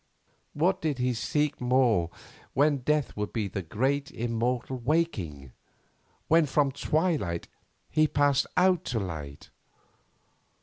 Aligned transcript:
What 0.53 0.81
did 0.81 0.97
he 0.97 1.13
seek 1.13 1.61
more 1.61 2.09
when 2.55 2.77
Death 2.79 3.15
would 3.15 3.31
be 3.31 3.47
the 3.47 3.61
great 3.61 4.09
immortal 4.09 4.79
waking, 4.79 5.51
when 6.27 6.47
from 6.47 6.71
twilight 6.71 7.47
he 7.87 8.07
passed 8.07 8.47
out 8.57 8.83
to 8.85 8.99
light? 8.99 9.51